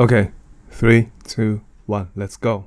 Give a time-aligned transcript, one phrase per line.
[0.00, 0.30] Okay,
[0.70, 2.64] three, two, one, let's go.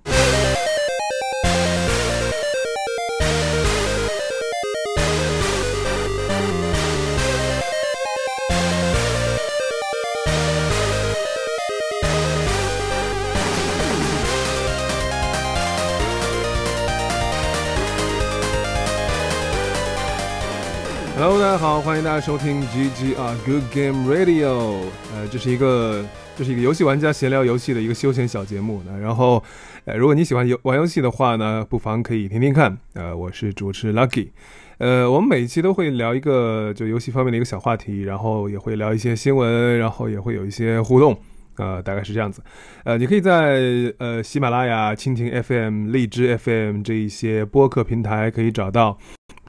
[21.22, 24.78] Hello，大家好，欢迎大家收听 GGR Good Game Radio。
[25.14, 26.02] 呃，这是一个
[26.37, 28.83] 这是一个游戏玩家闲聊游戏的一个休闲小节目。
[28.85, 29.43] 那然后，
[29.85, 32.77] 呃，如果你喜欢游玩游戏的话呢，不妨可以听听看。
[32.95, 34.31] 呃，我是主持 Lucky。
[34.79, 41.17] 呃，我们每一期都会聊一个就游戏方面的一个小话题，然后也会聊一些新闻，然后也会有一些互动。
[41.57, 42.43] 呃，大概是这样子。
[42.83, 43.61] 呃，你可以在
[43.99, 48.99] 呃喜马拉雅、蜻蜓 FM、荔枝 FM 这一些播客平台可以找到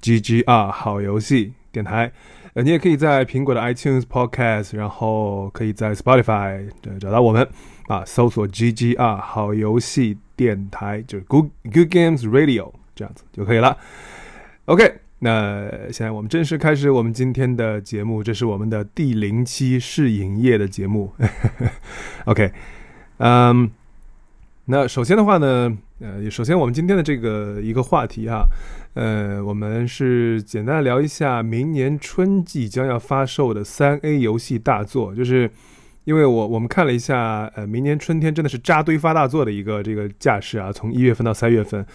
[0.01, 2.09] GGR 好游戏电台。
[2.53, 7.45] 呃，你也可以在苹果的 iTunes Podcast，然后可以在 Spotify 找到我们
[7.87, 13.77] 啊，搜索 GGR 好游戏电台，就是 Good Good Games Radio 这样子就可以了。
[14.65, 15.01] OK。
[15.19, 21.13] 那现在我们正式开始我们今天的节目，这是我们的第零期试营业的节目。
[22.25, 22.51] OK，
[23.17, 23.71] 嗯，
[24.67, 28.47] 那首先的话呢，呃，首先我们今天的这个一个话题哈，
[28.95, 35.49] 呃，我们是简单聊一下明年春季将要发售的三 A 游戏大作，就是
[36.05, 41.85] 因为我我们看了一下，呃，明年春天真的是扎堆发大作的一个这个架势啊，从一月份到三月份。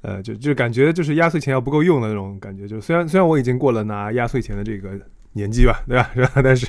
[0.00, 2.68] 呃，就就感觉就是压岁钱要不够用的那种感觉。
[2.68, 4.90] 就虽然虽然我已经过了拿压岁钱的这个
[5.32, 6.08] 年纪吧，对吧？
[6.14, 6.30] 是吧？
[6.36, 6.68] 但是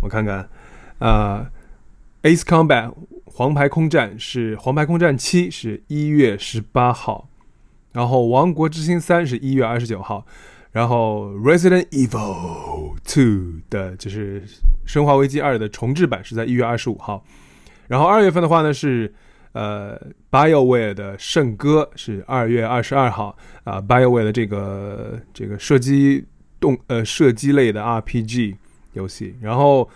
[0.00, 0.48] 我看看，
[1.00, 1.50] 啊，
[2.30, 2.88] 《Ace Combat》
[3.38, 7.28] 黄牌空战是黄牌空战七是一月十八号，
[7.92, 10.26] 然后《王国之心三》是一月二十九号，
[10.72, 13.22] 然后《Resident Evil Two》
[13.70, 14.40] 的就是
[14.84, 17.24] 《生化危机二》的重置版是在一月二十五号，
[17.86, 19.14] 然后二月份的话呢是。
[19.52, 19.98] 呃
[20.30, 26.24] ，BioWare 的圣歌是二月二十二号啊，BioWare 的这个这个射击
[26.60, 28.54] 动呃射击类的 RPG
[28.92, 29.34] 游戏。
[29.40, 29.88] 然后，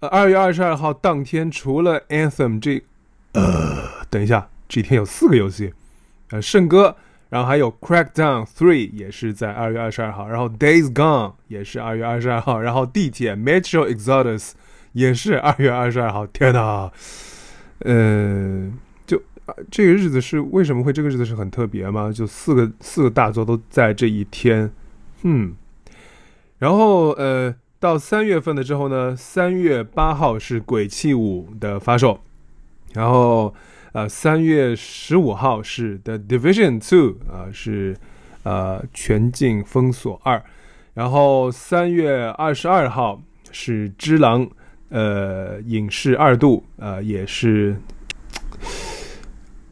[0.00, 2.82] 呃，二月二十二号当天，除了 Anthem 这
[3.32, 5.72] 呃，等一下，这一天有四个游戏，
[6.30, 6.96] 呃，圣歌，
[7.30, 14.52] 然后还有 Crackdown Three 也是在二月二十二号，然后 Days Gone 也是二月二十二号，然后地铁 Metro Exodus
[14.92, 16.26] 也是二月二十二号。
[16.26, 16.90] 天哪，
[17.80, 18.72] 呃。
[19.70, 22.12] 这个日子是为什么会这个日子是很特别吗？
[22.12, 24.70] 就四个四个大作都在这一天，
[25.22, 25.54] 嗯，
[26.58, 32.20] 然后呃，到三月份的之后呢，三月八号是《鬼泣五》的发售，
[32.92, 33.54] 然后
[33.92, 37.96] 呃，三月十五号是《The Division Two》啊，是
[38.42, 40.36] 呃《全境封锁二》，
[40.94, 43.22] 然后三月二十二号
[43.52, 44.46] 是《只狼》
[44.88, 47.76] 呃影视二度呃也是。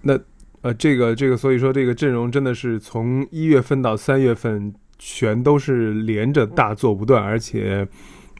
[0.02, 0.16] 那，
[0.60, 7.86] 呃，这个这个，所以说这个阵容真的是从一月份到三月份，全都是连着大作不断，而且，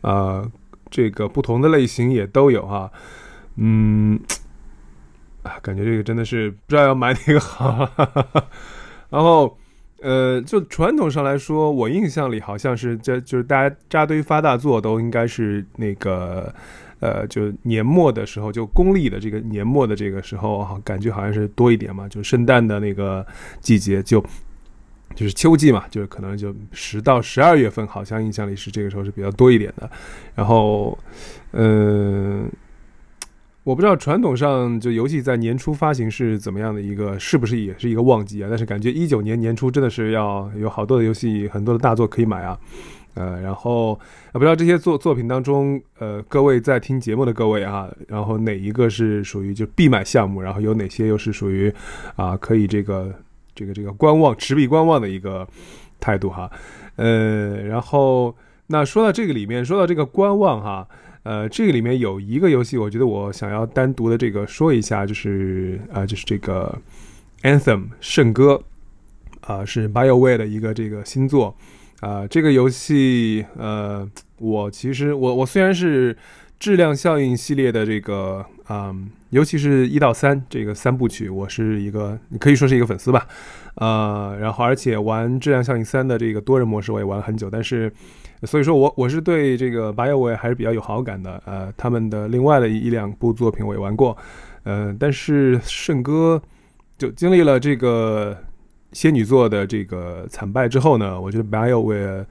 [0.03, 0.45] 啊，
[0.91, 2.91] 这个不同的类型也都有哈，
[3.57, 4.19] 嗯，
[5.43, 7.89] 啊，感觉这个真的是不知道要买哪个好。
[9.11, 9.57] 然后，
[10.03, 16.55] 呃，就传统上来说，我印象里好像是这就是大家扎堆发大作都应该是那个。
[16.99, 22.09] 呃，就年末的时候，就公历的这个年末的这个时候，感觉好像是多一点嘛。
[22.09, 23.25] 就圣诞的那个
[23.61, 24.25] 季节，就
[25.17, 29.91] 就是秋季嘛，就是可能就十到十二月份，好像印象里是这个时候是比较多一点的。
[30.35, 30.97] 然后，
[31.53, 32.49] 嗯，
[33.65, 38.47] 我不知道传统上就游戏在年初发行是怎么样的一个，是不是也是一个旺季啊？
[38.49, 42.59] 但是感觉一九年年初真的是要有好多的游戏，很多的大作可以买啊。
[43.15, 43.99] 呃，然后，
[44.33, 51.73] 不知道这些作作品当中，呃，各位在听节目的各位啊，然后哪一个是属于就必买项目，然后有哪些又是属于
[52.17, 53.11] 啊可以这个
[53.57, 55.49] 这个这个观望持币观望的一个
[55.99, 56.49] 态度哈，
[56.95, 58.37] 呃，然后
[58.69, 60.87] 那说到这个里面，说到这个观望哈，
[61.25, 66.79] 呃，这个里面有一个游戏，我觉得我想要单独的这个说一下，就是啊，就是这个
[67.43, 68.63] Anthem 圣歌
[69.41, 71.57] 啊，是 BioWare 的一个这个新作。
[72.01, 74.07] 啊，这个游戏，呃，
[74.39, 76.15] 我其实我我虽然是
[76.59, 83.27] 质量效应系列的这个，嗯，尤其是一到三这个三部曲，我是一个你可以说是一个粉丝吧，
[83.75, 87.93] 呃，然后而且玩质量效应三的这个多人模式我也玩了很久，但是
[88.45, 94.17] 所以说我我是对这个 BioWare 还是比较有好感的，呃，他们的另外的一两部作品我也玩过，
[94.65, 96.41] 呃，但是圣歌
[96.97, 98.37] 就经历了这个。
[98.93, 102.25] 仙女座的这个惨败之后呢，我觉得 BioWare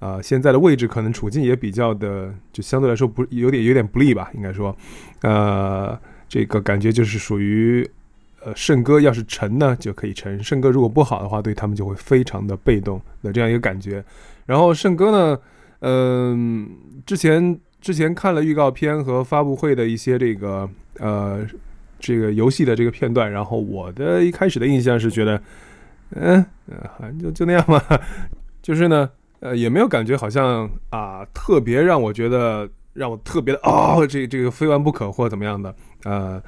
[0.00, 4.76] 啊现在的位置可能处境也比较的，就相对来说不有点有点不利吧，应该说，
[5.22, 5.96] 呃，
[6.28, 7.88] 这个感觉就是属于，
[8.42, 14.02] 呃，圣歌要是成呢就可以成，圣歌如果不好的话，对他们就会非常的被动的这样一个感觉。
[14.46, 15.38] 然后圣歌呢，
[15.80, 16.68] 嗯，
[17.06, 20.68] 之前之前看了预告片和发布会的一些这个
[20.98, 21.46] 呃
[21.98, 25.42] 这个游戏的这个片段，然后我的一开始的印象是觉得，
[26.14, 26.42] 嗯，
[26.96, 27.82] 好像就就那样嘛，
[28.62, 29.08] 就是呢，
[29.40, 32.68] 呃，也没有感觉好像啊特别让我觉得。
[32.92, 35.72] 让我特别的哦，这这个非完不可或怎么样的，
[36.02, 36.42] 呃，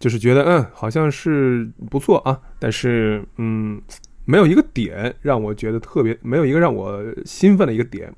[0.00, 3.80] 就是觉得嗯，好像是不错啊，但是嗯，
[4.24, 8.12] 没有一个点让我觉得特别，没有一个让我兴奋的一个点。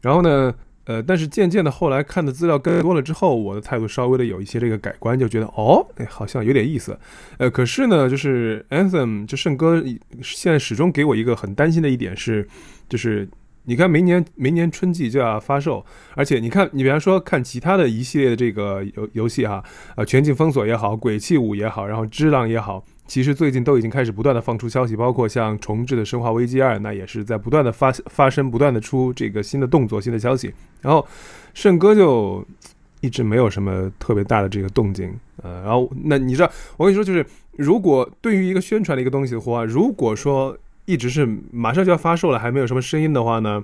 [0.00, 0.52] 然后呢，
[0.86, 6.98] 呃，但是渐渐的后来看的资料更多了之后，我的态度稍微的有一些这个改观，就觉得哦，好像有点意思。
[7.38, 9.80] 呃，可是呢，就是 Anthem 就圣歌
[10.20, 12.46] 现在始终给我一个很担心的一点是，
[12.88, 13.26] 就是。
[13.64, 15.84] 你看，明年明年春季就要发售，
[16.14, 19.62] 而且你看，你比方说看其他的一系列的这个游游戏哈，
[19.96, 30.52] 呃，全境封锁也好，鬼泣五也好，然后只狼也好，其实最近都已经开始不断的放出消息，包括像重置的生化危机二，那也是在不断的发发生，不断的出这个新的动作、新的消息。
[30.80, 31.06] 然后
[31.52, 32.44] 圣哥就
[33.02, 37.24] 一直没有什么特别大的这个动静，呃，然后那你知道，我跟你说，就是
[37.56, 40.56] 如果对于一个宣传的一个东西的话，如果说。
[40.90, 43.62] 一直是马上就要发售了，还没有什么声音的话呢，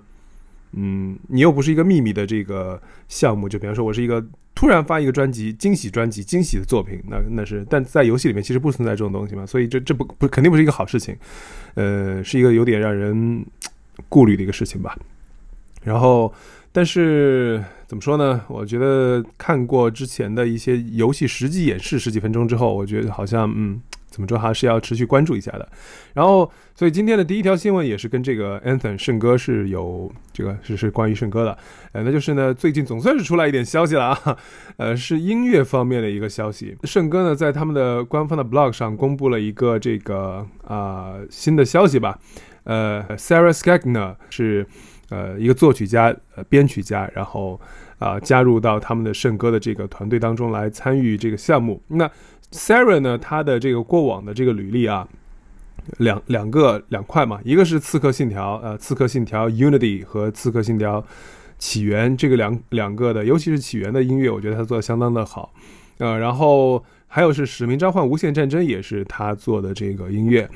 [0.74, 4.24] 嗯，你又不是一个秘密的这个项目，就比方说我是一个
[4.54, 11.16] 突然发一个专辑，惊喜专辑，惊喜的作品，那那是，但在游戏里面其实不存在这种东西嘛，所以这这不不肯定不是一个好事情，
[11.74, 13.44] 呃，是一个有点让人
[14.08, 14.96] 顾虑的一个事情吧。
[15.82, 16.32] 然后，
[16.70, 18.40] 但是怎么说呢？
[18.48, 23.80] 我觉得看过之前的一些游戏实际演示十几分钟之后，我觉得好像嗯。
[24.08, 25.68] 怎么说还是要持续关注一下的，
[26.14, 31.58] 然后，所以今天的第一条新闻也是跟这个 Anthem 圣歌是有这个是是关于圣歌的，
[31.92, 34.38] 呃，那就是呢，最近总算是出来一点消息了啊，
[34.78, 42.18] 呃，是音乐方面的一个消息，圣歌呢在他们的官方的 blog 上公布了一个这个啊新的消息吧，
[42.64, 44.66] 呃，Sarah Skagner 是
[45.10, 47.60] 呃一个作曲家、呃编曲家，然后
[47.98, 52.10] 啊加入到他们的圣歌的这个团队当中来参与这个项目，那。
[52.52, 55.06] Sarah 呢，他的这个过往的这个履历啊，
[55.98, 61.04] 两两个两块嘛，一个是《刺客信条》呃，《刺客信条 Unity》和《刺客信条
[61.58, 65.52] 起源》这个两两个的，尤其是起源的音乐，我觉得他做的相当的好，
[65.98, 70.48] 呃，然后还有是《使命召唤：无限战争》也是他做的这个音乐，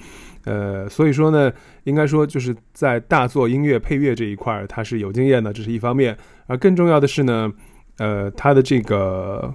[0.44, 1.52] 呃，所以说呢，
[1.84, 6.16] 应该说就是在大作音乐配乐这一块，他是有经验的，这是一方面，
[6.46, 7.52] 而更重要的是呢，
[7.98, 9.52] 呃，他的这个。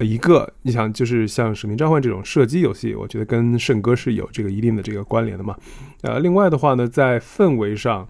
[0.00, 5.56] 一个，你想就是像《使命召唤》这种射击游戏，我觉得跟圣歌是有这个一定的这个关联的嘛。
[6.02, 8.06] 呃，另外的话呢，在氛围上，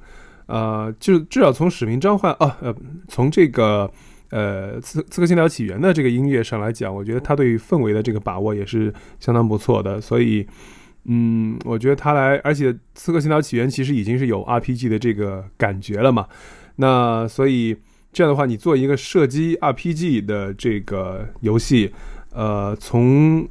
[0.46, 2.74] 呃，就至少从《使命召唤》啊，呃，
[3.06, 3.88] 从这个
[4.30, 10.00] 呃《刺刺客信条：起源》的这个音乐上来讲，我觉得他对于氛围的这个把握也是相当不错的。
[10.00, 10.44] 所以，
[11.04, 16.26] 嗯，我觉得他来，而且《刺客信条：起源》其实已经是有 RPG 的这个感觉了嘛。
[16.74, 17.76] 那所以。
[18.16, 21.92] 这样的话，你做一个射击 RPG 的这个游戏，
[22.32, 23.46] 呃，从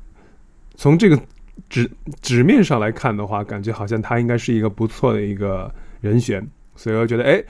[0.74, 1.16] 从这个
[1.70, 1.88] 纸
[2.20, 5.72] 纸面上来看的话，感觉好像它应该是一个不错的一个
[6.02, 6.44] 人选，
[6.76, 7.44] 所以我觉得，哎，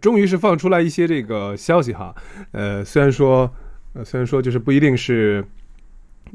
[0.00, 2.14] 终于是放出来一些这个消息哈，
[2.52, 3.52] 呃，虽然说，
[3.94, 5.44] 呃，虽然说就是不一定是。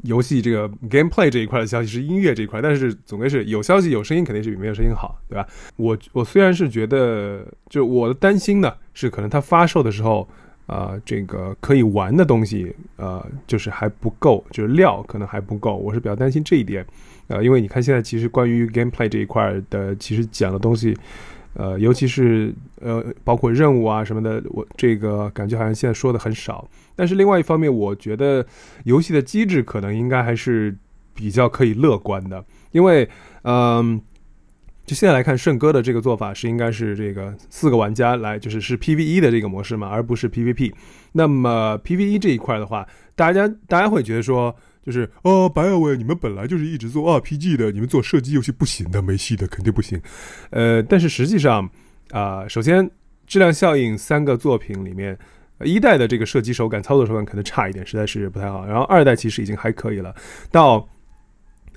[0.02, 5.48] 游戏这个 gameplay 这一块的消息是音乐这一块，但是总归是有消息有声音肯定是比没有声音好，对吧？
[5.76, 10.26] 我我虽然是觉得，就我的担心呢，是可能它发售的时候，
[10.66, 16.84] 啊，这个可以玩的东西，呃，就是还不够，就是料可能还不够，我是比较担心这一点，
[17.28, 20.96] 呃，因为你看现在其实关于 gameplay 这一块的，其实讲的东西。
[21.58, 26.68] 呃，尤其是呃，包括任务啊什么的，我这个感觉好像现在说的很少。
[26.94, 28.44] 但是另外一方面，我觉得
[28.84, 30.76] 游戏的机制可能应该还是
[31.14, 33.08] 比较可以乐观的，因为
[33.44, 33.98] 嗯，
[34.86, 40.72] 就现在来看，圣歌的这个做法是应该是这个四个玩家来，就是是 PVE 的这个模式嘛，而不是 PVP。
[41.12, 44.56] 那么 PVE 这一块的话，大家大家会觉得说。
[44.86, 50.00] 就是哦，白尔维，你们本来就是一直做 RPG 的，你们做射击游戏不行的，没戏的，肯定不行。
[50.50, 51.68] 呃，但是实际上，
[52.12, 52.88] 啊，首先
[53.26, 55.18] 质量效应三个作品里面，
[55.64, 58.64] 一代的这个射击手感、操作手感可能差一点，实在是不太好。
[58.64, 60.14] 然后二代其实已经还可以了，
[60.52, 60.88] 到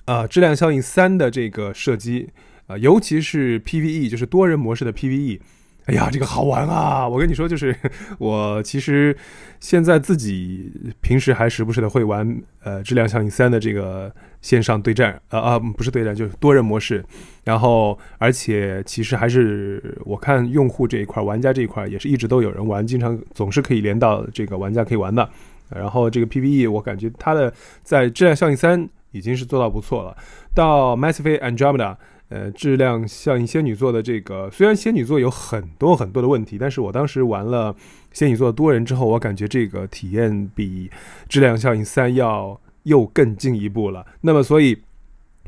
[0.05, 2.29] 啊，质量效应三的这个射击，
[2.69, 5.39] 啊，尤其是 PVE，就是多人模式的 PVE。
[5.85, 7.07] 哎呀，这个好玩啊！
[7.07, 7.75] 我跟你说，就是
[8.19, 9.15] 我其实
[9.59, 10.71] 现在自己
[11.01, 17.03] 平时还时不时的会玩呃《质量效应三》的这个线上对战，呃啊，不是对战，就是多人模式。
[17.43, 25.27] 然后，而且其实还是我看用户这一块、玩家这一块也是一直都有人玩，经常总是可以连到这个玩家可以玩的。
[25.69, 30.15] 然后这个 PVE 我感觉它的在质量效应三已经是做到不错了。
[30.53, 31.95] 到 Massive Andromeda，
[32.29, 37.75] 呃，质量效应仙女座的这个，虽然仙女座有很多很多的问题，但是我当时玩了
[38.13, 40.89] 仙女座多人之后，我感觉这个体验比
[41.27, 44.05] 质量效应三要又更进一步了。
[44.21, 44.77] 那么所以。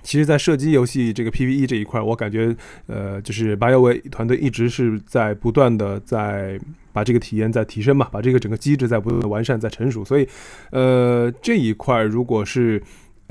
[0.03, 2.55] 其实，在射击游戏这个 PVE 这一块，我感觉，
[2.87, 6.59] 呃，就是八幺维团队一直是在不断的在
[6.91, 10.03] 把这个体验在提升嘛，把这个整个机制在不断的完善，在成熟。
[10.03, 10.27] 所以，
[10.71, 12.81] 呃，这一块如果是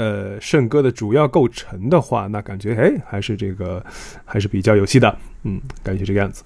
[0.00, 3.84] 呃圣歌的主要构成的话，那感觉哎，还是这个
[4.24, 5.14] 还是比较有戏的，
[5.44, 6.42] 嗯，感觉这个样子。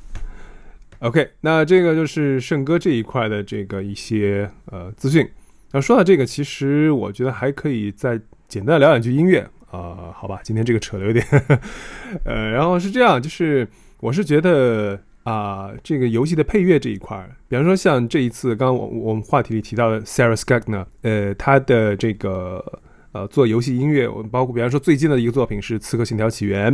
[0.98, 5.24] OK，那这个就是圣歌这一块的这个一些呃资讯。
[5.70, 9.48] 那说到这个，其实我觉得还可以再简单聊两句音乐。
[9.70, 11.24] 呃，好吧，今天这个扯的有点，
[12.24, 13.66] 呃，然后是这样，就是
[14.00, 22.64] 我是觉得啊，这个游戏的配乐这一块，比方说像这一次刚刚我我们话题里提到的 Sarah Skagner，呃，他的这个
[23.14, 26.70] 呃做游戏音乐，我包括比方说最近的一个作品是《刺客信条：起源》，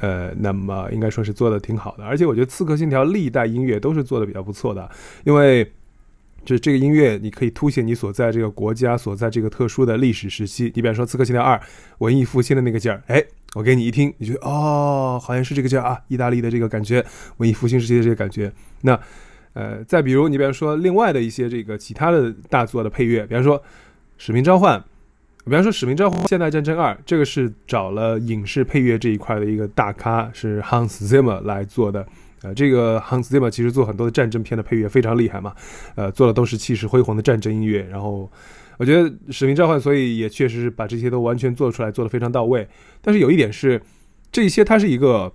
[0.00, 4.90] 呃，那么应该说是做的挺好的，而且我觉得《刺客信条》历代音乐都是做的比较不错的，
[5.24, 5.72] 因为。
[6.44, 10.64] 就是这个音乐，你可以凸显你所在这个国家所在这个特殊的历史时期。
[10.74, 11.56] 你比方说《刺客信条二》
[12.00, 13.24] 文艺复兴的那个劲儿，哎，
[13.54, 17.02] 我给你一听，你觉得哦，好像是这个劲儿啊，意大利的这个感觉，
[17.38, 18.52] 文艺复兴时期的这个感觉。
[18.82, 19.00] 那，
[19.54, 23.58] 呃，再比如你比方说另外的一些这个其他的大作的配乐，比方说
[24.18, 24.78] 《使命召唤》，
[25.44, 32.06] 比方说《使命召唤：现代战争二》，这个是找了影视配乐这一块的一个大咖，是 Hans Zimmer 来做的。
[32.42, 35.54] 呃，这个 Hans Zimmer 其实做很多的战争片的配乐非常厉害嘛，
[35.96, 37.86] 呃，做的都是气势恢宏的战争音乐。
[37.90, 38.30] 然后，
[38.78, 42.66] 我觉得《使命召唤》所以也确实是把这些都完全做出来，做的非常到位。
[43.00, 43.80] 但是有一点是，
[44.32, 45.30] 这些它是一个，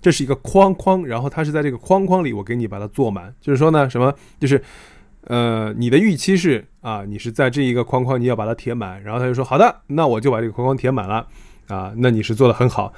[0.00, 3.34] 这是一个框框，然后它是在这个框框里，我给你把它做满。
[3.40, 4.14] 就是说呢，什么？
[4.38, 4.62] 就是，
[5.26, 9.02] 呃，你的预期是啊，你是在这一个框框，你要把它填满。
[9.02, 11.26] 然后他就说，好的，那我就把这个框框填满了
[11.68, 12.92] 啊，那你是做的很好，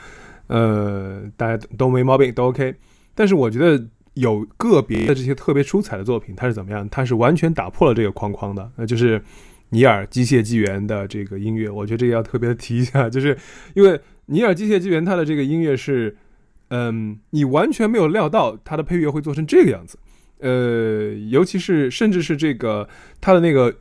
[0.49, 2.75] 呃，大家都没毛病，都 OK。
[3.14, 6.88] 但是我觉得有个别的这些特别出彩的作品，它是怎么样？
[6.88, 8.68] 它是完全打破了这个框框的。
[8.75, 9.23] 那就是
[9.68, 13.38] 尼尔机械纪元的这个音乐，我觉得这个要特别的提一下，就是
[13.75, 16.16] 因为尼尔机械纪元它的这个音乐是，
[16.71, 19.97] 嗯，你完全没有料到它的配乐会做成这个样子。
[20.40, 22.88] 呃，尤其是甚至是这个
[23.21, 23.75] 他的那个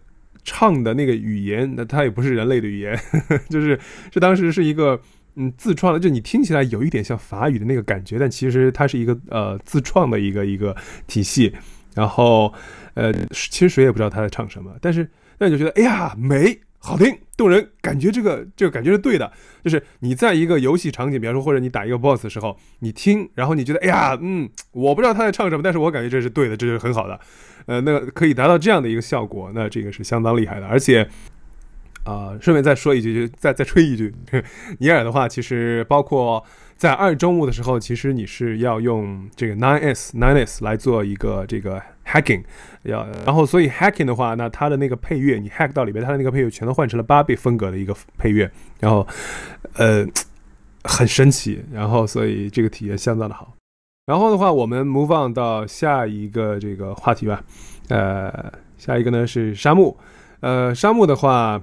[0.43, 2.99] 唱的那个语言，那他也不是人类的语言，
[3.49, 3.79] 就是
[4.11, 4.99] 这当时是一个。
[5.37, 10.73] 嗯，自创的，就你听起来有一点像法语的那个感觉，但其实它是一个呃自创的一个一个
[11.07, 11.53] 体系。
[11.93, 12.53] 然后，
[12.93, 15.05] 呃，其实谁也不知道他在唱什么，但是
[15.37, 19.31] 那你就觉得，哎呀，美，好听，动人，感觉这个这个感觉是对的。
[19.63, 27.19] 就是你在一个游戏场景，比方说或者你打一个 boss 的时候，你听，然后你觉得，哎呀，嗯，我不知道他在唱什么，但是我感觉这是对的，这就是很好的。
[27.65, 31.07] 呃，那可以达到这样的一个效果，那这个是相当厉害的，而且。
[32.03, 34.13] 啊，顺便再说一句，就再再吹一句，
[34.77, 41.81] 尼尔的话，其实包括在二周目的时候，其实你是要用这个 Nine S Nine S 来做一个这个
[42.15, 42.43] hacking，
[42.83, 49.05] 要然后所以 hacking 的话，那它的那个配乐，你 hack 到里边，它的那个配乐全都换成了八 bit 风格的一个配乐，然后
[49.73, 50.05] 呃
[50.83, 53.53] 很神奇，然后所以这个体验相当的好。
[54.05, 57.43] 然后的话，我们 move on 到下一个这个话题吧，
[57.89, 59.95] 呃，下一个呢是沙漠，
[60.39, 61.61] 呃，沙漠的话。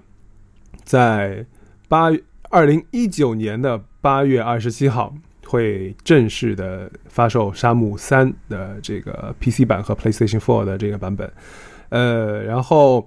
[0.85, 1.47] 在
[1.87, 2.11] 八
[2.51, 5.15] 二零一九年的八月二十七号
[5.53, 11.31] 会正式的发售《沙漠三》的这个 PC 版和 PlayStation Four 的这个版本。
[11.91, 13.01] 呃，然后《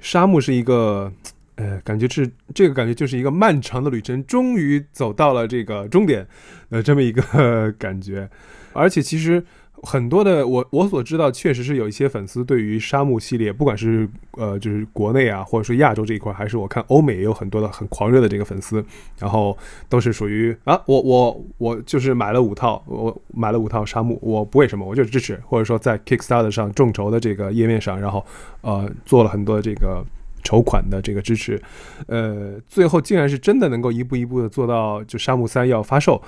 [0.00, 1.12] 沙漠》是一个，
[1.54, 6.26] 呃，感觉是这个感觉就是一个漫长的旅程，终于走到了这个终点，
[6.70, 8.28] 呃，这么一个 感觉。
[8.72, 9.44] 而且其实。
[9.82, 18.82] 很多的我我所知道，确实是有一些粉丝对于沙漠系列，不管是呃就是国内啊，或者说亚洲这一块，还是我看欧美也有很多的很狂热的这个粉丝，
[19.18, 19.56] 然后
[19.88, 28.24] 都是属于啊，我我我就是买了五套，我买了五套沙漠，我不为什么，我就支持，或者说在 Kickstarter 上众筹的这个页面上，然后
[28.62, 30.02] 呃做了很多这个
[30.42, 31.60] 筹款的这个支持，
[32.06, 36.22] 呃，最后竟然是真的能够一步一步的做到，就沙漠三要发售，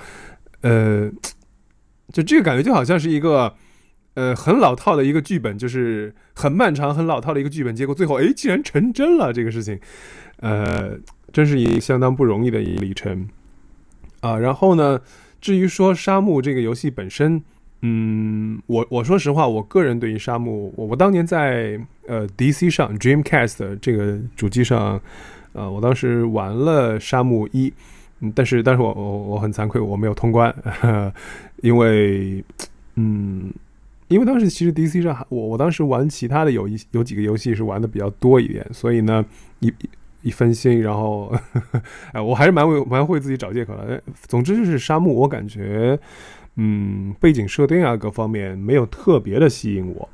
[0.61, 1.09] 呃。
[2.17, 3.53] 就这个感觉就好像是一个，
[4.15, 9.79] 呃，很老套的一个剧本，就是很漫长、很老套的一个剧本，结果最后哎，竟然成真了这个事情，
[10.37, 10.97] 呃，
[11.31, 13.29] 真是一相当不容易的一里程
[14.21, 14.35] 啊。
[14.35, 14.99] 然后呢，
[15.39, 17.39] 至于说沙漠这个游戏本身，
[17.83, 24.99] 嗯，我我说实话，我个人对于沙漠，我我当年在呃 DC 上 Dreamcast 这个主机上，
[25.53, 27.71] 呃，我当时玩了沙漠一。
[28.19, 30.53] 嗯，但是但是我我我很惭愧，我没有通关，
[31.61, 32.43] 因为，
[32.95, 33.53] 嗯，
[34.07, 39.23] 因为当时其实 DC 上我我当时玩其他的有一有几个游戏是玩的比较多一点，所以呢
[39.59, 39.71] 一
[40.23, 41.31] 一分心，然后
[42.11, 44.01] 哎我还是蛮会蛮会自己找借口的。
[44.27, 45.97] 总之就是沙漠，我感觉
[46.55, 50.09] 嗯背景设定啊各方面没有特别的吸引我。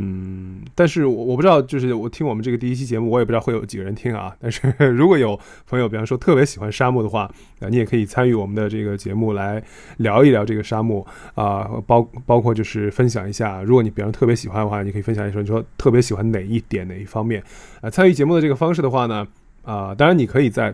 [0.00, 4.32] 嗯，但是我我不知道，就是我听我们这个第一期节目，我也不知道会有几个人听啊。
[4.40, 7.22] 但是 如果有朋友，比方说特别喜欢沙漠的话，
[7.58, 9.60] 啊，你也可以参与我们的这个节目来
[9.96, 17.42] 聊一聊这个沙漠啊，包包括就是分享一下，如果你比方特别喜欢的话，你可以分享一说，你说特别喜欢哪一点哪一方面
[17.80, 17.90] 啊？
[17.90, 19.26] 参与节目的这个方式的话呢，
[19.64, 20.72] 啊，当然你可以在。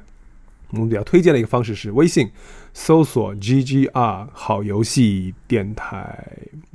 [0.74, 2.28] 我们比较推荐的一个方式是微信
[2.72, 6.26] 搜索 GGR 好游戏电台，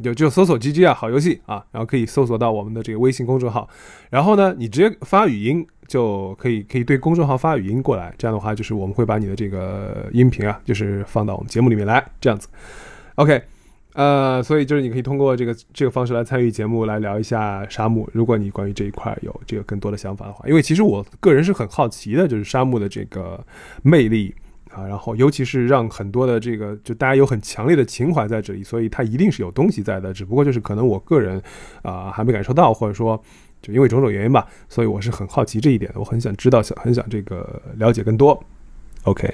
[0.04, 3.68] 就就搜索 GGR 好游戏啊，然后可以搜索到我们的这个微信公众号。
[4.10, 8.14] 然后呢，你直接发语音就可以，可以对公众号发语音过来。
[8.18, 12.48] 这样的话，就是我们会把你的这个音频啊，就是放到我们节目里面来，这样子。
[13.16, 13.59] OK。
[13.94, 18.08] 呃，所以就是你可以通过这个这个方式来参与节目，来聊一下沙漠。
[18.14, 23.44] 如果你关于这一块有这个更多的想法的话，因为其实我个人是很好奇的，就是沙漠的这个
[23.82, 24.34] 魅力
[24.72, 30.14] 啊，然后尤其是让很多的这个就大家有很强烈的情怀在这里，所以它一定是有东西在的。
[30.14, 31.42] 只不过就是可能我个人
[31.82, 33.22] 啊还没感受到，或者说
[33.60, 38.42] 就因为种种原因吧，所以我是很好奇这一点的，我很想知道，想很想这个了解更多。
[39.04, 39.34] OK，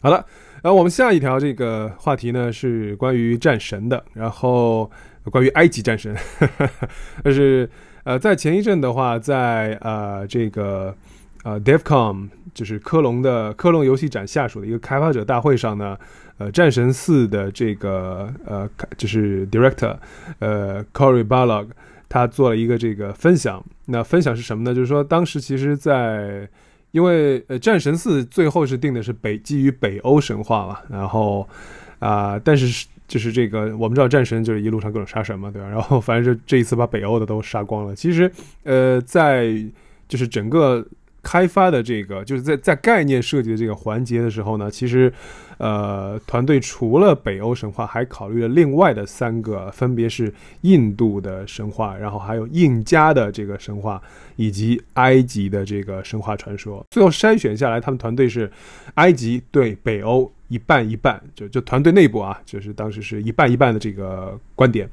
[0.00, 0.24] 好了。
[0.62, 4.90] 然后我们下一条这个话题呢是关于战神的，然后
[5.24, 6.14] 关于埃及战神，
[7.24, 7.68] 就是
[8.04, 10.94] 呃在前一阵的话，在呃这个
[11.44, 15.96] 呃 DevCom 就是科隆的科隆游戏展下属的一个开发者大会上呢，
[16.38, 19.96] 呃战神四的这个呃就是 Director
[20.40, 21.68] 呃 Corey Balog
[22.08, 24.74] 他做了一个这个分享，那分享是什么呢？
[24.74, 26.48] 就是说当时其实在
[26.90, 31.48] 因为呃，战神四最后是定的是北基于北欧神话嘛，然后
[31.98, 35.68] 啊，但是是就是这个我们知道战神就是一路上各种杀神嘛，对吧？
[35.70, 37.94] 然后反正就这一次把北欧的都杀光了。
[37.94, 38.30] 其实
[38.64, 39.54] 呃，在
[40.08, 40.86] 就是整个。
[41.22, 45.12] 开发的这个就是在在概念设计的这个环节的时候呢，其实，
[45.58, 54.00] 呃，团队除了北欧神话，还考虑了另外的三个，分别是印度的神话，然后还有印加的这个神话，
[54.36, 56.82] 以及埃及的这个神话传说。
[56.90, 58.50] 最后筛选下来，他们团队是
[58.94, 64.88] 埃及对北欧一半一半，就就团队内部啊，就是当时是一半一半的这个观点。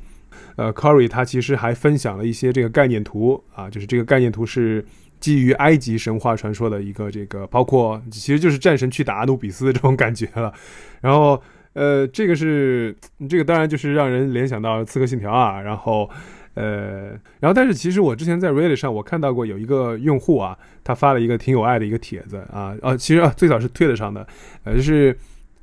[0.58, 4.86] 呃，Corey 他其实还分享了一些这个概念图啊，就是这个概念图是。
[5.20, 10.54] 基于埃及神话传说的一个这个，包括其实就是战神去打阿努比斯这种感觉了。
[11.02, 11.42] 然后，
[11.74, 12.96] 呃，这个是
[13.30, 15.62] 这个当然就是让人联想到《刺客信条》啊。
[15.62, 16.10] 然后，
[16.54, 24.26] 呃，然后但是其实我之前在 Reddit 上我看到过有一个用户啊，他发了一个挺有爱的一个帖子啊啊，其实啊最早是推特上的，
[24.64, 25.18] 呃，就是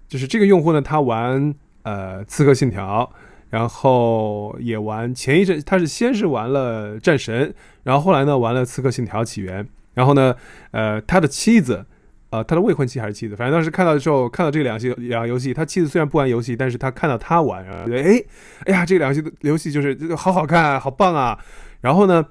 [0.09, 3.09] 就是这个用户呢，他玩呃《刺客信条》。
[3.51, 10.35] 然后也玩前一阵，他是先是玩了战神，然后后来呢玩了刺客信条起源，然后呢，
[10.73, 11.87] 呃，他的妻子，
[12.31, 18.25] 呃，他的未婚妻还是妻子，反正当时看到的时候，看到这两游两个游戏，他妻子虽然不玩游戏，但是他看到他玩，觉得哎，
[18.67, 21.39] 哎呀，这两游戏游戏就是这个好好看，好棒啊。
[21.81, 22.27] 然后呢，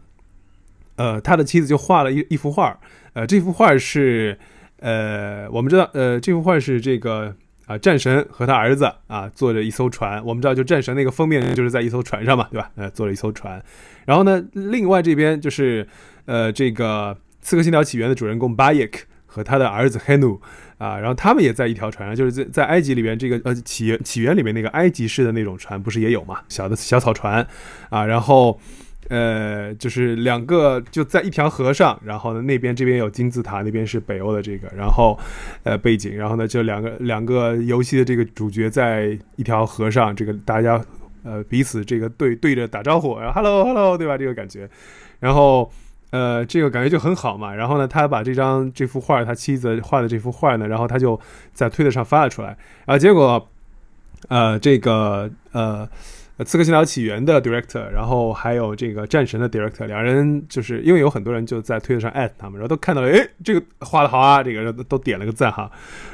[0.97, 2.77] 呃，他的妻子就画了一一幅画，
[3.13, 4.37] 呃，这幅画是，
[4.79, 7.35] 呃，我们知道，呃，这幅画是这个。
[7.65, 10.23] 啊，战神和他儿子啊，坐着一艘船。
[10.25, 12.69] 我们知道，就战神那个封面就是在一艘船上嘛，对吧？
[12.75, 13.63] 呃，坐了一艘船。
[14.05, 15.87] 然后呢，另外这边就是
[16.25, 20.39] 呃，这个《刺客信条：起源》的主人公巴耶克和他的儿子 Henu
[20.77, 26.41] 啊，然后他们也在一条船上，就是在在埃及里边这个呃起源起源里面那个埃及式的那种船，不是也有嘛？
[26.49, 27.47] 小的小草船
[27.89, 28.59] 啊，然后。
[29.13, 35.15] 呃，就是两个就在一条河上，然后呢，那边这边有金字塔，那边是北欧的这个，然后，
[35.61, 40.83] 呃，背景，然后呢，就两个两个游戏的这个主角在一条河上，这个大家
[41.23, 44.17] 呃彼此这个对对着打招呼， 然后 hello hello，对吧？
[44.17, 44.67] 这个感觉，
[45.19, 45.71] 然后
[46.09, 47.53] 呃，这个感觉就很好嘛。
[47.53, 51.19] 然后呢，他把这张这幅画，他妻子画的这幅画呢，然后他就
[51.53, 53.47] 在推特上发了出来，然后，结果，
[54.29, 55.87] 呃，这个呃。
[56.43, 65.71] 《刺客信条：起源》的 director，然后还有这个《战神》的 director，两人就是因为有很多人就在推特上艾特他们，然后都看到了，哎，这个画的好啊，这个都点了个赞哈，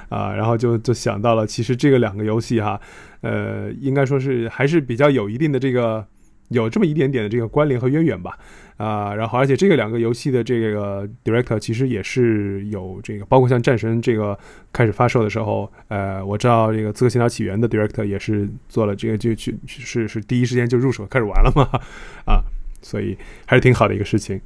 [0.09, 2.79] 啊，然后就就想到了，其实这个两个游戏哈，
[3.21, 6.05] 呃，应该说是还是比较有一定的这个。
[6.49, 8.37] 有这么一点点的这个关联和渊源吧，
[8.77, 14.37] 啊，然后而且这个两个游戏的这个 director 其实也是有这个，包括像战神这个
[14.73, 21.69] 开始发售的时候，呃，我知道这个刺客信条起源的 director 也是做了这个就去是是第一时间就入手开始玩了嘛，
[22.25, 22.41] 啊，
[22.81, 24.41] 所以还是挺好的一个事情，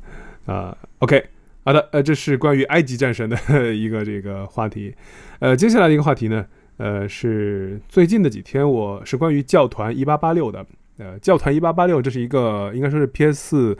[0.46, 1.24] 啊，OK，
[1.64, 4.94] 好的，呃，这是关于埃及战神的一个这个话题，
[5.40, 10.66] 呃，接下来一个话题呢，呃，是最近的几天我是关于教团一八八六的。
[10.98, 13.78] 呃，教团一八八六，这是一个应该说是 PS 四，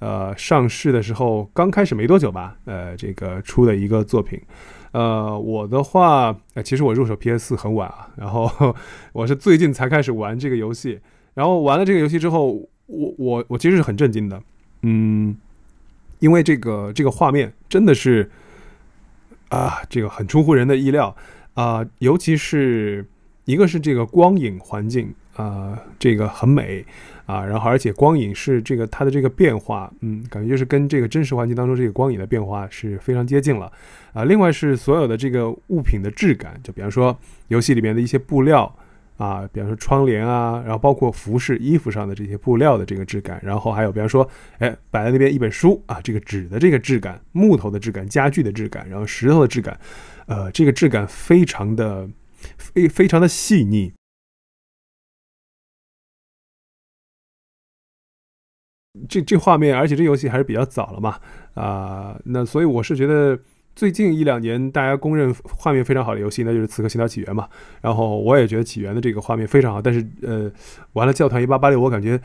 [0.00, 4.40] 呃，上市的时候刚开始没多久吧，呃，这个出的一个作品。
[4.92, 8.74] 呃，我的话，呃，其实我入手 PS 四很晚啊，然后
[9.12, 10.98] 我是最近才开始玩这个游戏。
[11.34, 12.52] 然后玩了这个游戏之后，
[12.86, 14.42] 我我我其实是很震惊的，
[14.82, 15.36] 嗯，
[16.18, 18.30] 因为这个这个画面真的是
[19.50, 21.14] 啊，这个很出乎人的意料
[21.54, 23.06] 啊，尤其是
[23.44, 25.14] 一个是这个光影环境。
[25.36, 26.84] 啊，这个很美
[27.26, 33.70] 啊，然后而且光影是这个它的这个变化，嗯，感觉就是跟这个真实环境当中这个光影的变化是非常接近了
[34.12, 34.24] 啊。
[34.24, 37.16] 另外是所有的这个物品的质感，就比方说
[37.48, 38.74] 游戏里面的一些布料
[39.18, 49.78] 啊，比方说窗帘啊，然后包括服饰衣服上的这些布料的这个质感，然后还有比方说，哎，摆在那边一本书啊，这个纸的这个质感，木头的质感，家具的质感，然后石头的质感，
[50.26, 52.08] 呃，这个质感非常的
[52.56, 53.92] 非非常的细腻。
[59.08, 61.16] 这这画面，而且这游戏还是比较早了嘛，
[61.54, 63.38] 啊，那所以我是觉得
[63.74, 67.48] 最近一两年大家公认画面非常好的游戏，那就是《刺客信条：起源》嘛。
[67.82, 70.50] 然后我也觉得《起源》的这个画面非常好，但是呃，
[70.94, 72.18] 玩了《教团一八八六》，我感觉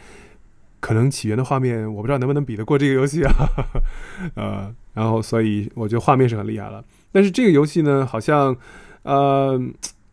[0.79, 3.31] 可能《起源》的画面我不知道能不能比得过这个游戏啊，
[4.35, 8.55] 呃，然后所以我觉得画面是很厉害了，但是这个游戏呢，好像
[9.03, 9.61] 呃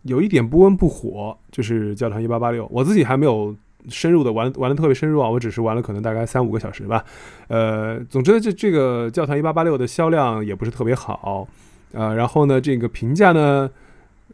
[0.03, 3.55] 有一点不温不火，就是《教团一八八六》，我自己还没有。
[3.89, 7.05] 深入的玩玩的特别深入啊，我只是玩了可能大概三五个小时吧，
[7.49, 11.47] 呃，总之这这个教团一八八六的销量也不是特别好，
[11.93, 13.71] 呃，然后呢这个评价呢，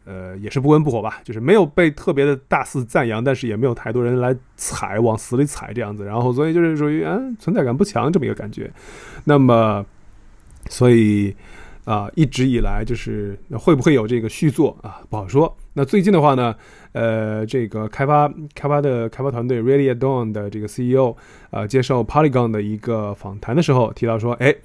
[0.05, 8.71] 呃也是不温不火吧，就是没有被特别的大肆赞扬，但是也没有太多人来踩往死里踩这样子，然后所以就是属于嗯存在感不强这么一个感觉，
[9.23, 9.85] 那么
[10.69, 11.35] 所以
[11.85, 16.53] 啊一直以来就是会不会有这个续作啊不好说，那最近的话呢？
[16.91, 21.13] 呃，这个开发开发的开发团队 Ready at Dawn 的这个 CEO
[21.49, 24.55] 啊，接受 Polygon 的一个访谈的时候提到说，哎，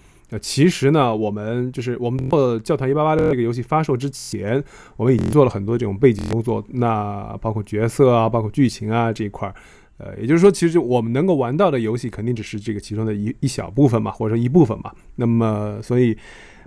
[0.40, 4.62] 其实呢，我们就是我们做教团一八八六这个游戏发售之前，
[4.96, 9.54] 我们已经做了很多这种背景工作，那包括角色啊，包括剧情啊这一块儿，
[9.98, 14.92] 呃，也就是说，其实我们能够玩到的游戏肯定只是这个其中的一一小部分嘛，或者说一部分嘛。
[15.16, 16.16] 那么，所以。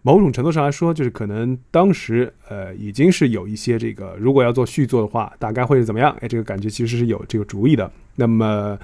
[0.06, 6.14] 某种程度上来说，就是可能当时呃已经是有一些这个，如果要做续作的话，大概会是怎么样？
[6.20, 7.90] 哎，这个感觉其实是有这个主意的。
[8.16, 8.78] 那么，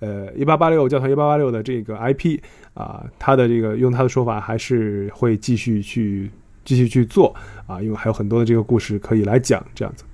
[0.00, 2.38] 呃，一八八六教堂一八八六的这个 IP
[2.74, 6.30] 啊，它的这个用他的说法，还是会继续去
[6.62, 7.34] 继续去做
[7.66, 10.04] 啊，因为还有很多的这个故事可以来讲这样子。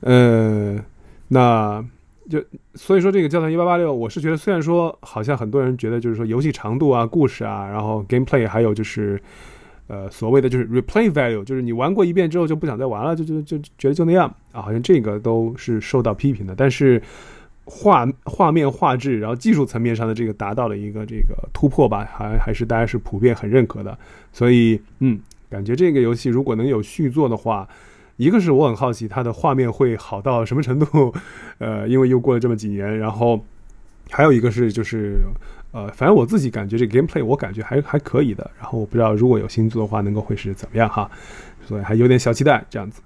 [0.00, 0.82] 呃，
[1.28, 1.84] 那
[2.30, 2.42] 就
[2.76, 9.20] 所以说这个教堂一八八六，我是觉得虽然说好像很多人觉得就是说游戏长度啊、故事啊，然后 gameplay 还有就是。
[9.88, 16.54] 呃，所谓的就是 replay value，就是你玩过一遍之后就不想再玩了，就就就觉得就那样啊，好像这个都是受到批评的。
[16.54, 17.02] 但是
[17.64, 23.96] 画画面画质，然后技术层面上的这个达到了一个这个突破吧，还还是大家是普遍很认可的。
[24.30, 27.66] 所以，嗯，感觉这个游戏如果能有续作的话，
[28.18, 31.14] 一个是我很好奇它的画面会好到什么程度，
[31.56, 33.42] 呃，因为又过了这么几年，然后
[34.10, 35.16] 还有一个是就是。
[35.78, 41.08] 呃，反正我自己感觉这 gameplay 我感觉还还可以的，然后我不知道如果有新作的话，能够会是怎么样哈，
[41.64, 43.00] 所以还有点小期待这样子。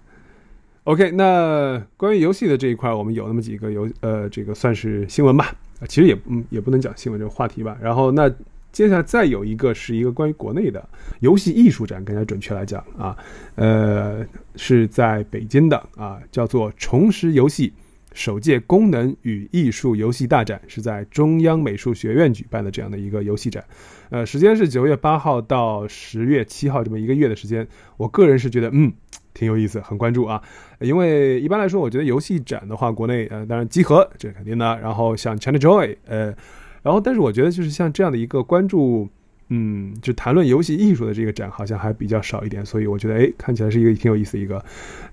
[0.84, 5.54] OK，那关于游戏的这一块，我们有那么几个游呃，这个算是新闻吧，
[5.86, 7.76] 其实也嗯也不能讲新闻这个话题吧。
[7.80, 8.28] 然后那
[8.72, 10.88] 接下来再有一个是一个关于国内的
[11.20, 13.16] 游戏艺术展，更加准确来讲啊，
[13.56, 14.24] 呃
[14.56, 17.72] 是在北京的啊，叫做重拾游戏。
[18.14, 23.64] 首届功能与艺术游戏大展是在中央美术学院举办的这样的一个游戏展，
[24.10, 27.66] 呃，时间是九月八号到十月七号这么一个月的时间。
[27.96, 28.92] 我个人是觉得，嗯，
[29.32, 30.42] 挺有意思，很关注啊。
[30.80, 34.78] 因为一般来说，我觉得游戏展的话，国内呃，当然集合这是肯定的。
[34.80, 36.34] 然后像 ChinaJoy，呃，
[36.82, 39.08] 然后但是我觉得就是像这样的一个关注，
[39.48, 42.64] 嗯，就谈论游戏艺术的这个展，好像还比较少一点。
[42.66, 44.62] 所以我觉得，哎，看起来是一个挺有意思一个，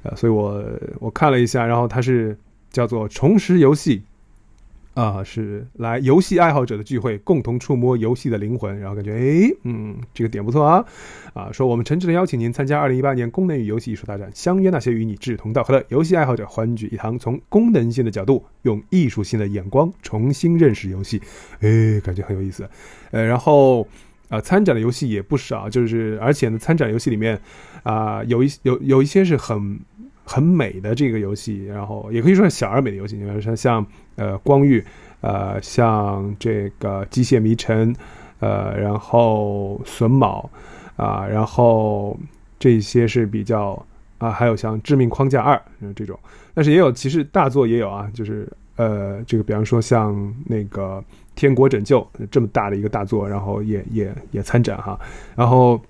[0.03, 0.61] 呃，所以我
[0.99, 2.37] 我看了一下，然后它是。
[2.71, 4.03] 叫做重拾游戏，
[4.93, 10.85] 啊，是来游戏爱好者的聚会，共同触摸游戏的灵魂，然后感觉，哎，嗯，这个点不错啊，
[11.33, 21.21] 啊，说我们诚挚的邀请您参加二零一八年功能与游戏艺术大展，相约那些与你志同道合的游戏爱好者，欢聚一堂，从功能性的角度，用艺术性的眼光重新认识游戏，
[21.61, 22.69] 哎，感觉很有意思，
[23.11, 23.87] 呃，然后，
[24.27, 27.39] 啊，参展的游戏也不少，就是而且呢，参展游戏里面，
[27.83, 29.79] 啊，有一有有一些是很。
[30.31, 33.83] 很美的这个游戏，然后也可以说是小而美的游戏，你比如说像
[34.15, 34.85] 呃光遇，
[35.21, 37.95] 呃像这个机械迷城，
[38.39, 40.47] 呃然后榫卯，
[40.97, 42.15] 啊然后
[42.59, 43.83] 这些是比较
[44.19, 45.59] 啊还有像致命框架二
[45.95, 46.19] 这种，
[46.53, 51.01] 但是也有其实大作也有啊，就是呃，这个比方说像那个
[51.33, 54.99] 《天国拯救》这么大的一个大作，然后也也也参展哈，
[55.35, 55.81] 然后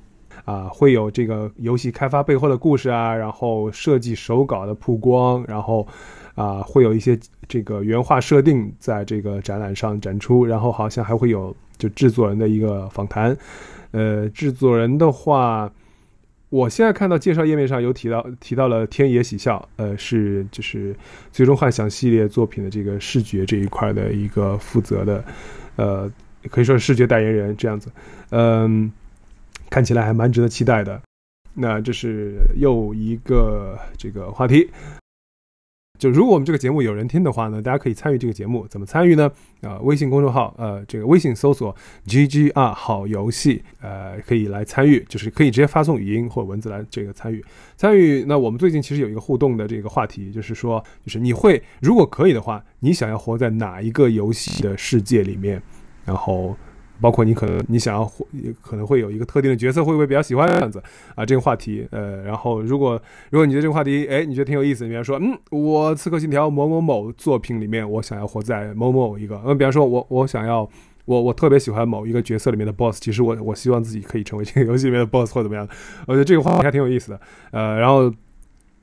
[0.49, 5.87] 啊会有这个游戏开发背后的故事啊，然后设计手稿的曝光，然后
[6.35, 13.37] 啊会有一些这个原画设定在这个展览上展出，然后好像还会有就制作人的一个访谈，
[13.91, 15.71] 呃，制作人的话。
[16.51, 20.91] 我现在看到介绍页面上有提到提到了天野喜孝，呃，是就是
[21.31, 25.23] 《最终幻想》系列作品的这个视觉这一块的一个负责的，
[25.75, 26.11] 呃，
[26.49, 27.91] 可以说是视觉代言人这样子，
[28.31, 28.91] 嗯，
[29.69, 31.01] 看起来还蛮值得期待的。
[31.53, 34.69] 那这是又一个这个话题。
[35.97, 39.29] 就如果我们这个节目有人听的话呢，大家可以参与这个节目，怎么参与呢？
[39.61, 41.75] 啊，微信公众号，呃，这个微信搜索
[42.07, 47.43] GGR 好游戏，呃，可以来参与，就是可以直接发送语音或文字来这个参与。
[47.75, 55.61] 参与，那我们最近其实有一个互动的这个话题，就是说，就是你会如果可以的话，你想要活在哪一个游戏的世界里面？
[56.05, 56.55] 然后。
[57.01, 58.11] 包括你可能你想要
[58.61, 60.81] 可能会有一个特定的角色，会不会比较喜欢这样子
[61.15, 61.25] 啊？
[61.25, 70.69] 这个话题，呃，然后如果如果你觉得这个话题，哎，你觉得挺有意思，你比方说，嗯，我《刺客信条》某某某作品里面，我想要活在某某一个，嗯，比方说，我我想要
[71.05, 75.67] 我我特别喜欢某一个角色里面的 BOSS，其实我我希望自己可以成为这个游戏里面的 BOSS 或怎么样，
[76.07, 78.13] 我觉得这个话题还挺有意思的，呃，然后。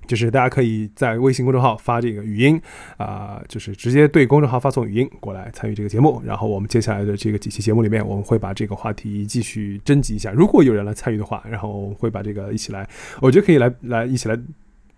[0.07, 2.61] 就是大家可以在微信公众号发这个语音，
[2.97, 6.23] 啊，就是直接对公众号发送语音过来参与这个节目。
[6.25, 10.31] 然后我们接下来的这个几期节目里面，我们会把这个话题继续征集一下。
[10.31, 12.88] 如果有人来参与的话，然后会把这个一起来，
[13.21, 14.38] 我觉得可以来来一起来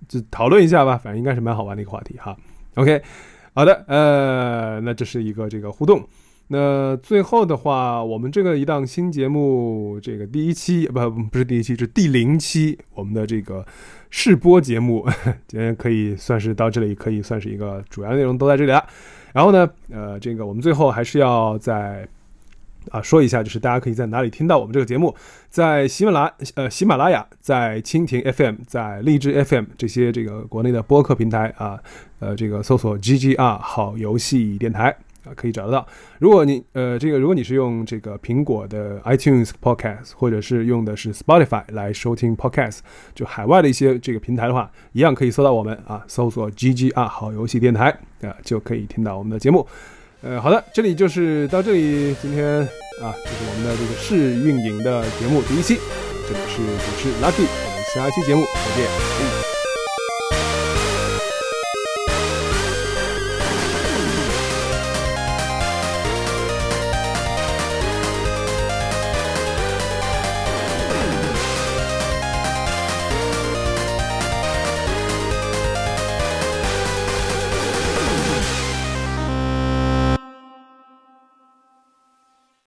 [0.06, 0.96] 就讨论一下吧。
[0.96, 2.36] 反正应该是蛮好玩的一个话题哈。
[2.74, 3.02] OK，
[3.54, 6.06] 好的，呃，那这是一个这个互动。
[6.50, 13.66] 那最后的话，我们这个一档新节目，这个第一期不不是第一期，是第零期，我们的这个
[14.08, 15.06] 试播节目，
[15.46, 18.82] 今天可以算是到这里，可以算是一个主要内容都在这里了。
[19.34, 22.08] 然后呢，呃，这个我们最后还是要在
[22.90, 25.14] 啊说一下，就是大家可以在哪里听到我们这个节目，
[25.50, 31.78] 在喜马拉呃喜马拉雅，在蜻蜓 FM，在荔枝 FM 这些这个国内的播客平台啊，
[32.20, 34.96] 呃，这个搜索 GGR 好游戏电台。
[35.34, 35.86] 可以找得到。
[36.18, 42.78] 如果你呃，这个如果你是用这个苹果的 iTunes Podcast，或者是用的是 Spotify 来收听 Podcast，
[43.14, 47.90] 就海外的一些这个平台的话，一样可以搜到我们啊，搜索 GGR 好游戏电台
[48.22, 49.66] 啊，就可以听到我们的节目。
[50.20, 52.60] 呃，好的，这里就是到这里，今天
[53.00, 55.78] 啊，就是我们的这个试运营的节目第一期，
[56.26, 59.57] 这里是主持 Lucky，我们下一期节目再见。